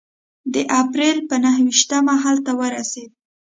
د 0.53 0.55
اپرېل 0.81 1.17
په 1.29 1.35
نهه 1.43 1.61
ویشتمه 1.65 2.15
هلته 2.25 2.51
ورسېد. 2.59 3.11